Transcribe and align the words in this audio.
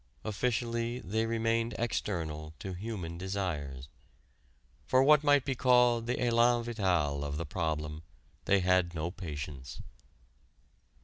Officially 0.23 0.97
they 0.97 1.27
remained 1.27 1.75
external 1.77 2.55
to 2.57 2.73
human 2.73 3.19
desires. 3.19 3.87
For 4.87 5.03
what 5.03 5.23
might 5.23 5.45
be 5.45 5.53
called 5.53 6.07
the 6.07 6.15
élan 6.15 6.63
vital 6.63 7.23
of 7.23 7.37
the 7.37 7.45
problem 7.45 8.01
they 8.45 8.61
had 8.61 8.95
no 8.95 9.11
patience. 9.11 9.79